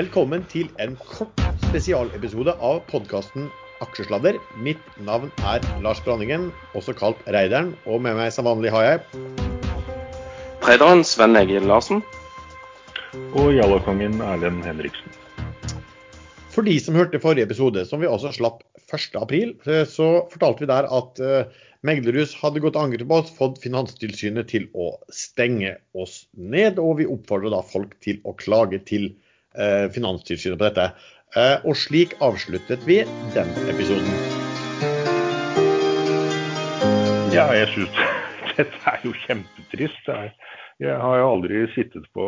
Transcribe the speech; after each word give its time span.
Velkommen 0.00 0.46
til 0.48 0.68
en 0.80 0.94
kort 0.96 1.42
spesialepisode 1.66 2.54
av 2.64 2.78
podkasten 2.88 3.50
Aksjesladder. 3.84 4.38
Mitt 4.64 4.80
navn 5.04 5.28
er 5.50 5.66
Lars 5.84 6.00
Branningen, 6.06 6.46
også 6.78 6.94
kalt 6.96 7.20
Reideren. 7.28 7.74
Og 7.84 8.00
med 8.06 8.16
meg 8.16 8.30
som 8.32 8.48
vanlig 8.48 8.72
har 8.72 8.86
jeg 8.86 9.02
Reideren 10.64 11.04
Sven 11.04 11.36
Egil 11.42 11.68
Larsen. 11.68 12.00
Og 13.34 13.52
Jallakongen 13.58 14.22
Erlend 14.24 14.64
Henriksen. 14.64 15.20
For 16.54 16.64
de 16.64 16.80
som 16.80 16.96
hørte 16.96 17.20
forrige 17.20 17.50
episode, 17.50 17.84
som 17.84 18.00
vi 18.00 18.08
også 18.08 18.32
slapp 18.38 18.64
1.4, 18.88 19.82
så 19.90 20.10
fortalte 20.32 20.64
vi 20.64 20.72
der 20.72 20.88
at 20.88 21.20
uh, 21.20 21.64
Meglerhus 21.84 22.38
hadde 22.40 22.62
gått 22.64 22.78
angrep 22.80 23.10
på 23.10 23.20
oss, 23.20 23.34
fått 23.36 23.60
Finanstilsynet 23.60 24.48
til 24.54 24.70
å 24.72 24.94
stenge 25.12 25.76
oss 25.92 26.22
ned. 26.32 26.80
Og 26.80 27.02
vi 27.02 27.10
oppfordrer 27.18 27.52
da 27.52 27.60
folk 27.60 27.98
til 28.00 28.22
å 28.24 28.38
klage 28.40 28.80
til 28.88 29.10
uh, 29.10 29.26
Finanstilsynet 29.94 30.60
på 30.60 30.68
dette. 30.68 30.90
Uh, 31.30 31.62
og 31.66 31.76
slik 31.78 32.16
avsluttet 32.22 32.82
vi 32.86 33.00
den 33.34 33.50
episoden. 33.70 34.14
Ja, 37.34 37.48
jeg 37.54 37.68
syns 37.74 38.00
dette 38.56 38.80
er 38.90 39.04
jo 39.06 39.14
kjempetrist. 39.26 40.02
Det 40.06 40.16
er 40.16 40.32
jeg 40.80 40.96
har 40.96 41.18
jo 41.20 41.26
aldri 41.28 41.58
sittet 41.74 42.06
på 42.16 42.26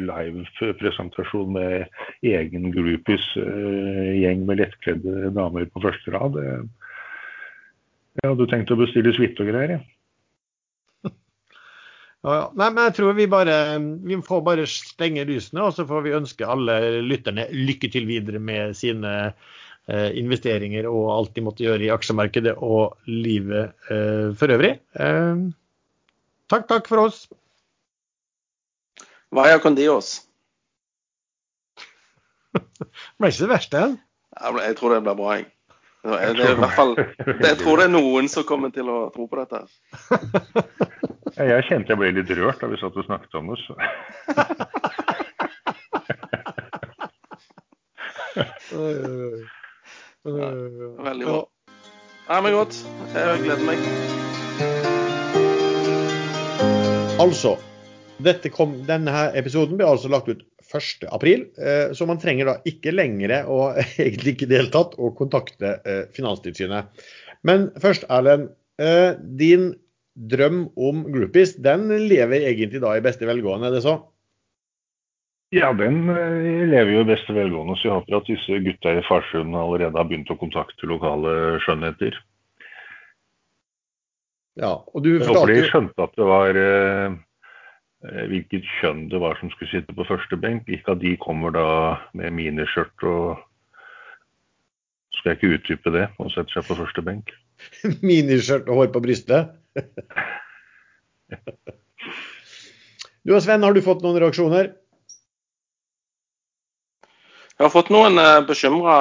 live-presentasjon 0.00 1.50
med 1.52 1.84
egen 2.24 2.70
groupies-gjeng 2.72 4.46
med 4.48 4.62
lettkledde 4.62 5.28
damer 5.36 5.66
på 5.68 5.82
første 5.84 6.14
rad. 6.14 6.38
Jeg 8.16 8.30
hadde 8.30 8.48
tenkt 8.48 8.72
å 8.72 8.78
bestille 8.80 9.12
suite 9.12 9.44
og 9.44 9.50
greier, 9.50 9.74
jeg. 9.76 9.84
Ja. 12.26 12.48
Nei, 12.58 12.72
men 12.74 12.88
jeg 12.88 12.96
tror 12.96 13.14
vi 13.14 13.28
bare 13.30 13.56
vi 14.02 14.16
får 14.26 14.40
bare 14.46 14.64
stenge 14.66 15.22
lysene, 15.28 15.62
og 15.62 15.76
så 15.76 15.84
får 15.86 16.02
vi 16.02 16.16
ønske 16.16 16.48
alle 16.48 16.98
lytterne 17.06 17.44
lykke 17.54 17.90
til 17.94 18.08
videre 18.08 18.40
med 18.42 18.74
sine 18.74 19.12
eh, 19.30 20.10
investeringer 20.18 20.88
og 20.90 21.06
alt 21.14 21.36
de 21.36 21.44
måtte 21.46 21.62
gjøre 21.62 21.86
i 21.86 21.92
aksjemarkedet 21.94 22.56
og 22.58 22.96
livet 23.06 23.76
eh, 23.94 24.34
for 24.38 24.56
øvrig. 24.56 24.74
Eh, 24.98 25.46
takk, 26.50 26.66
takk 26.72 26.90
for 26.90 27.06
oss. 27.06 27.28
Vaya 29.30 29.62
con 29.62 29.78
Dios. 29.78 30.16
ble 33.20 33.30
ikke 33.30 33.44
det 33.44 33.52
verste? 33.54 33.88
Jeg 34.34 34.78
tror 34.80 34.96
det 34.96 35.04
blir 35.06 35.20
bra, 35.20 35.36
jeg. 35.38 35.52
Det 36.06 36.22
er 36.22 36.54
i 36.54 36.58
hvert 36.58 36.74
fall, 36.74 36.92
jeg 37.26 37.56
tror 37.58 37.80
det 37.80 37.86
er 37.88 37.90
noen 37.90 38.28
som 38.30 38.44
kommer 38.46 38.70
til 38.74 38.90
å 38.90 39.08
tro 39.14 39.26
på 39.30 39.38
dette. 39.42 39.62
Jeg 41.36 41.66
kjente 41.68 41.92
jeg 41.92 42.00
ble 42.00 42.14
litt 42.16 42.30
rørt 42.32 42.62
da 42.62 42.68
vi 42.70 42.78
satt 42.80 42.94
og 42.96 43.04
snakket 43.04 43.34
om 43.36 43.50
det. 43.52 43.58
Så. 43.60 43.74
Veldig 50.24 51.26
bra. 51.28 51.42
Nei, 52.26 52.40
men 52.40 52.56
godt. 52.56 52.80
Jeg 53.12 53.44
gleder 53.44 53.64
meg. 53.68 53.84
Altså, 57.20 57.52
kom, 58.56 58.80
denne 58.88 59.28
episoden 59.36 59.76
ble 59.76 59.92
altså 59.92 60.08
lagt 60.12 60.32
ut 60.32 60.40
1.4, 60.66 61.12
april, 61.12 61.46
så 61.92 62.08
man 62.08 62.18
trenger 62.22 62.48
da 62.48 62.56
ikke 62.64 62.96
lenger 62.96 63.44
og 63.44 63.76
egentlig 64.02 64.38
ikke 64.38 64.48
deltatt 64.56 64.96
og 64.96 65.12
å 65.12 65.16
kontakte 65.20 65.76
eh, 65.84 66.04
Finanstilsynet. 66.16 66.88
Men 67.44 67.68
først, 67.76 68.08
Erlend. 68.08 68.54
Eh, 68.80 69.12
din 69.20 69.70
drøm 70.16 70.66
om 70.76 71.02
groupies, 71.12 71.54
den 71.62 71.88
lever 72.08 72.48
egentlig 72.48 72.80
da 72.82 72.94
i 72.96 73.04
beste 73.04 73.28
velgående, 73.28 73.68
er 73.68 73.76
det 73.76 73.84
så? 73.84 73.98
Ja, 75.54 75.70
den 75.76 76.06
lever 76.08 76.90
jo 76.90 77.04
i 77.04 77.10
beste 77.12 77.34
velgående, 77.36 77.76
så 77.78 77.88
jeg 77.88 77.98
håper 78.00 78.18
at 78.18 78.30
disse 78.30 78.62
gutta 78.64 78.96
i 78.96 79.04
Farsund 79.06 79.54
allerede 79.54 79.94
har 79.94 80.08
begynt 80.08 80.32
å 80.32 80.38
kontakte 80.40 80.88
lokale 80.90 81.60
skjønnheter. 81.64 82.16
Ja, 84.56 84.72
og 84.80 85.04
du 85.04 85.12
fortalte... 85.20 85.30
Jeg 85.30 85.38
håper 85.38 85.54
de 85.54 85.70
skjønte 85.70 86.08
at 86.08 86.16
det 86.16 86.28
var 86.32 86.60
hvilket 88.30 88.66
kjønn 88.78 89.06
det 89.10 89.20
var 89.20 89.38
som 89.40 89.50
skulle 89.52 89.72
sitte 89.72 89.94
på 89.96 90.06
første 90.08 90.38
benk. 90.40 90.68
Ikke 90.70 90.94
at 90.94 91.02
de 91.02 91.16
kommer 91.20 91.54
da 91.54 91.68
med 92.16 92.34
miniskjørt 92.36 93.06
og 93.08 93.44
Skal 95.16 95.32
jeg 95.32 95.38
ikke 95.38 95.56
utdype 95.56 95.90
det 95.94 96.08
og 96.20 96.28
sette 96.34 96.52
seg 96.52 96.66
på 96.68 96.76
første 96.76 97.02
benk? 97.02 97.30
miniskjørt 98.10 98.68
og 98.68 98.82
hår 98.82 98.90
på 98.94 99.02
brystet? 99.06 99.54
Du 103.26 103.34
og 103.34 103.42
Sven, 103.44 103.62
har 103.62 103.72
du 103.76 103.82
fått 103.84 104.02
noen 104.04 104.20
reaksjoner? 104.22 104.72
Jeg 107.56 107.64
har 107.64 107.72
fått 107.72 107.88
noen 107.94 108.20
bekymra 108.48 108.96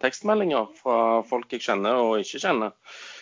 tekstmeldinger 0.00 0.70
fra 0.78 1.20
folk 1.28 1.52
jeg 1.52 1.66
kjenner 1.66 2.00
og 2.00 2.22
ikke 2.22 2.40
kjenner. 2.40 2.72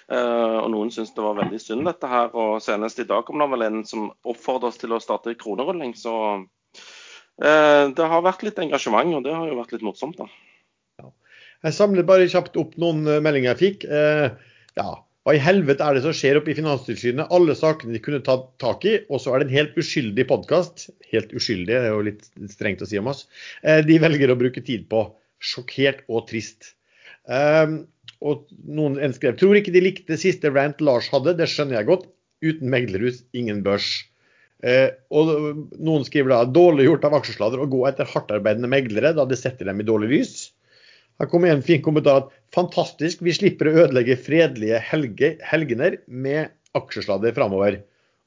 Uh, 0.04 0.60
og 0.60 0.68
noen 0.74 0.90
syns 0.92 1.14
det 1.16 1.22
var 1.24 1.38
veldig 1.38 1.58
synd, 1.62 1.86
dette 1.88 2.08
her. 2.08 2.32
Og 2.36 2.60
senest 2.64 3.00
i 3.00 3.06
dag 3.08 3.24
kom 3.26 3.40
det 3.40 3.48
vel 3.52 3.66
en 3.66 3.84
som 3.88 4.10
oppfordret 4.28 4.72
oss 4.72 4.80
til 4.80 4.92
å 4.92 5.00
starte 5.02 5.36
kronerulling. 5.40 5.94
Så 5.96 6.14
uh, 6.44 7.84
det 7.88 8.10
har 8.12 8.26
vært 8.26 8.44
litt 8.46 8.60
engasjement, 8.60 9.16
og 9.16 9.24
det 9.24 9.34
har 9.36 9.48
jo 9.48 9.58
vært 9.60 9.74
litt 9.76 9.86
morsomt, 9.86 10.20
da. 10.20 10.28
Ja. 11.00 11.10
Jeg 11.64 11.78
samler 11.78 12.08
bare 12.08 12.28
kjapt 12.28 12.58
opp 12.60 12.76
noen 12.80 13.06
eh, 13.08 13.22
meldinger 13.24 13.54
jeg 13.54 13.60
fikk. 13.62 13.86
Ja, 14.76 14.88
hva 15.24 15.32
i 15.32 15.40
helvete 15.40 15.80
er 15.80 15.96
det 15.96 16.04
som 16.04 16.12
skjer 16.12 16.36
oppe 16.36 16.52
i 16.52 16.56
Finanstilsynet? 16.58 17.30
Alle 17.32 17.56
sakene 17.56 17.96
de 17.96 18.00
kunne 18.04 18.20
tatt 18.24 18.50
tak 18.60 18.84
i, 18.84 18.98
og 19.08 19.22
så 19.24 19.32
er 19.32 19.40
det 19.40 19.48
en 19.48 19.56
helt 19.56 19.78
uskyldig 19.80 20.26
podkast. 20.28 20.90
Helt 21.08 21.32
uskyldig, 21.32 21.72
det 21.72 21.80
er 21.80 21.94
jo 21.94 22.04
litt 22.10 22.28
strengt 22.52 22.84
å 22.84 22.88
si 22.90 23.00
om 23.00 23.08
oss. 23.08 23.24
De 23.64 23.96
velger 24.02 24.28
å 24.28 24.36
bruke 24.36 24.60
tid 24.64 24.84
på. 24.92 25.06
Sjokkert 25.40 26.04
og 26.12 26.26
trist. 26.28 26.74
Um, 27.24 27.86
og 28.20 28.44
noen 28.68 28.98
en 29.00 29.14
skrev 29.16 29.38
tror 29.40 29.56
ikke 29.56 29.72
de 29.72 29.82
likte 29.84 30.20
siste 30.20 30.52
rant 30.52 30.80
Lars 30.84 31.08
hadde, 31.12 31.36
det 31.40 31.48
skjønner 31.52 31.80
jeg 31.80 31.88
godt. 31.88 32.10
Uten 32.44 32.68
meglerhus, 32.72 33.22
ingen 33.36 33.62
børs. 33.64 33.88
Eh, 34.64 34.90
og 35.12 35.32
noen 35.76 36.04
skriver 36.04 36.32
da 36.32 36.42
dårlig 36.48 36.86
gjort 36.88 37.04
av 37.08 37.18
aksjesladder 37.18 37.64
å 37.64 37.68
gå 37.68 37.82
etter 37.88 38.08
hardtarbeidende 38.08 38.70
meglere 38.70 39.12
da 39.16 39.26
det 39.28 39.40
setter 39.40 39.68
dem 39.68 39.80
i 39.80 39.88
dårlig 39.88 40.10
lys. 40.12 40.36
Her 41.22 41.30
kommer 41.30 41.52
en 41.52 41.62
fin 41.62 41.82
kommentar 41.82 42.26
fantastisk, 42.54 43.22
vi 43.22 43.34
slipper 43.34 43.70
å 43.70 43.74
ødelegge 43.84 44.18
fredelige 44.18 44.80
helge, 44.82 45.34
helgener 45.46 46.00
med 46.06 46.50
aksjesladder 46.74 47.34
framover. 47.36 47.80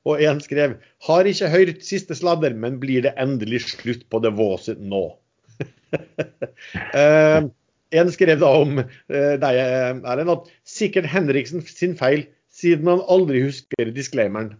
Og 0.07 0.23
en 0.23 0.39
skrev 0.39 0.77
har 1.07 1.27
ikke 1.27 1.51
hørt 1.51 1.83
siste 1.83 2.15
sladder, 2.15 2.55
men 2.55 2.79
blir 2.79 3.03
det 3.03 3.15
endelig 3.19 3.65
slutt 3.73 4.05
på 4.11 4.21
det 4.23 4.31
våset 4.37 4.79
nå? 4.79 5.03
eh, 7.01 7.41
en 7.97 8.13
skrev 8.13 8.39
da 8.39 8.53
om 8.61 8.79
eh, 8.79 9.35
deg, 9.41 9.59
Erlend, 9.59 10.31
at 10.31 10.47
sikkert 10.67 11.09
Henriksen 11.11 11.65
sin 11.67 11.97
feil, 11.99 12.23
siden 12.53 12.87
han 12.89 13.03
aldri 13.11 13.43
husker 13.43 13.91
disclaimeren. 13.95 14.55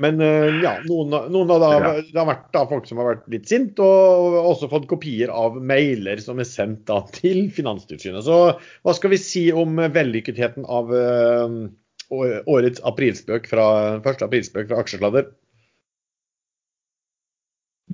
Men 0.00 0.20
eh, 0.24 0.60
ja, 0.62 0.76
noen, 0.86 1.12
noen 1.32 1.50
av 1.52 1.60
da, 1.60 1.70
det 2.00 2.16
har 2.16 2.28
vært 2.28 2.46
da 2.54 2.62
folk 2.70 2.86
som 2.88 3.00
har 3.02 3.10
vært 3.10 3.26
litt 3.32 3.50
sint, 3.50 3.80
og 3.82 4.38
også 4.40 4.70
fått 4.72 4.88
kopier 4.88 5.32
av 5.34 5.58
mailer 5.60 6.22
som 6.22 6.40
er 6.40 6.48
sendt 6.48 6.86
da 6.88 7.02
til 7.12 7.48
Finanstilsynet. 7.52 8.24
Så 8.24 8.38
hva 8.56 8.96
skal 8.96 9.12
vi 9.12 9.20
si 9.20 9.44
om 9.52 9.76
vellykketheten 9.92 10.64
av 10.64 10.94
uh, 10.94 11.58
årets 12.10 12.80
aprilspøk 12.88 13.50
fra, 13.50 13.66
første 14.06 14.30
aprilspøk 14.30 14.70
fra 14.70 14.80
Aksjesladder? 14.80 15.28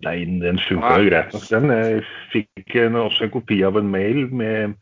Nei, 0.05 0.19
den 0.45 0.61
funka 0.61 0.99
jo 1.01 1.09
greit 1.09 1.33
nok, 1.33 1.47
den. 1.49 1.73
Jeg 1.73 2.03
fikk 2.35 2.77
også 3.01 3.27
en 3.27 3.33
kopi 3.33 3.63
av 3.65 3.79
en 3.81 3.89
mail 3.91 4.27
med 4.29 4.77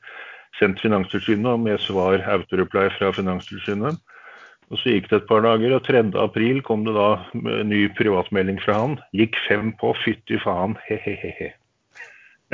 sendt 0.59 0.83
Finanstilsynet 0.83 1.49
og 1.55 1.62
med 1.62 1.81
svar 1.83 2.22
autoreply 2.34 2.89
fra 2.99 3.12
Finanstilsynet. 3.15 4.03
Og 4.73 4.81
Så 4.81 4.95
gikk 4.95 5.11
det 5.11 5.21
et 5.21 5.29
par 5.29 5.45
dager, 5.45 5.75
og 5.77 5.84
3. 5.84 6.07
april 6.21 6.63
kom 6.65 6.87
det 6.87 6.95
da 6.97 7.11
en 7.34 7.69
ny 7.69 7.84
privatmelding 7.99 8.61
fra 8.65 8.78
han. 8.81 8.97
Gikk 9.16 9.37
fem 9.49 9.72
på, 9.81 9.93
fytti 10.05 10.41
faen, 10.41 10.78
he-he-he. 10.89 11.53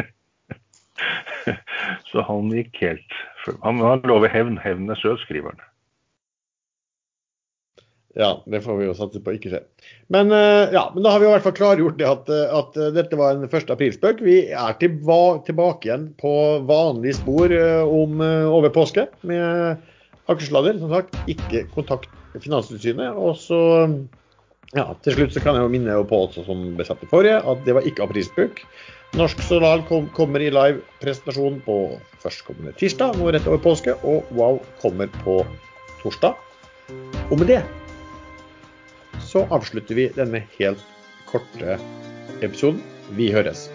Så 2.10 2.24
han 2.26 2.50
gikk 2.52 2.76
helt 2.82 3.18
Han, 3.64 3.80
han 3.80 4.02
lover 4.04 4.28
hevn. 4.32 4.58
Hevn 4.60 4.90
er 4.92 4.98
søt, 5.00 5.22
skriver 5.24 5.54
han. 5.54 5.62
Ja, 8.18 8.42
det 8.50 8.64
får 8.64 8.76
vi 8.80 8.88
jo 8.88 8.94
satse 8.98 9.20
på 9.22 9.36
ikke 9.36 9.52
skjer. 9.52 9.62
Men, 10.10 10.32
uh, 10.34 10.66
ja, 10.74 10.82
men 10.92 11.04
da 11.06 11.12
har 11.14 11.22
vi 11.22 11.28
i 11.28 11.30
hvert 11.30 11.44
fall 11.46 11.54
klargjort 11.56 11.98
det 12.00 12.08
at, 12.10 12.26
eh, 12.34 12.56
at 12.58 12.74
uh, 12.74 12.88
dette 12.96 13.16
var 13.16 13.38
en 13.38 13.46
1. 13.46 13.70
aprilspøk. 13.70 14.20
Vi 14.26 14.36
er 14.50 14.74
tilba 14.82 15.38
tilbake 15.46 15.86
igjen 15.86 16.08
på 16.20 16.34
vanlig 16.68 17.14
spor 17.20 17.54
om 17.86 18.20
over 18.20 18.74
påske 18.74 19.06
med 19.22 19.86
aksjesladder. 20.32 20.78
Som 20.80 20.94
sagt, 20.94 21.18
ikke 21.30 21.66
kontakt 21.74 22.10
Finanstilsynet. 22.40 23.16
Og 23.18 23.36
så 23.40 23.60
ja, 24.76 24.86
til 25.02 25.16
slutt 25.16 25.34
så 25.34 25.42
kan 25.42 25.58
jeg 25.58 25.66
jo 25.66 25.72
minne 25.72 25.96
på 26.06 26.22
også, 26.28 26.44
som 26.46 26.62
ble 26.78 26.86
sagt 26.86 27.02
i 27.02 27.10
forrige, 27.10 27.40
at 27.42 27.64
det 27.66 27.74
var 27.74 27.86
ikke 27.88 28.04
aprilspøk. 28.06 28.62
Norsk 29.18 29.42
Solar 29.42 29.82
kom, 29.88 30.06
kommer 30.14 30.42
i 30.44 30.52
live 30.54 30.84
presentasjon 31.02 31.58
på 31.66 31.80
førstkommende 32.22 32.76
tirsdag, 32.78 33.18
nå 33.18 33.32
rett 33.34 33.48
over 33.50 33.58
påske. 33.64 33.96
Og 34.06 34.30
Wow 34.38 34.62
kommer 34.82 35.10
på 35.24 35.40
torsdag. 36.04 36.38
Og 37.30 37.38
med 37.38 37.50
det 37.50 37.60
så 39.30 39.44
avslutter 39.54 39.98
vi 39.98 40.08
denne 40.14 40.42
helt 40.58 40.82
korte 41.30 41.78
episoden. 42.42 42.82
Vi 43.18 43.30
høres. 43.34 43.68